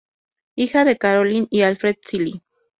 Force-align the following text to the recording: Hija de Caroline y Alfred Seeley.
Hija 0.55 0.83
de 0.83 0.97
Caroline 0.97 1.45
y 1.51 1.61
Alfred 1.61 1.97
Seeley. 2.01 2.41